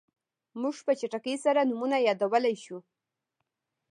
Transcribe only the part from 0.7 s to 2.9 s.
په چټکۍ سره نومونه یادولی شو.